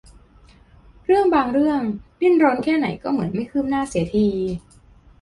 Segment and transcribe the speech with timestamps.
[1.05, 1.79] เรื่องบางเรื่อง
[2.19, 4.27] ดิ้นรนแค่ไหนก็เหมือนไม่คืบหน้าเสียที